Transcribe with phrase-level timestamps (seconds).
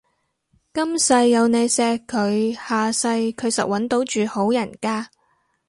[0.73, 5.11] 今世有你錫佢，下世佢實搵到住好人家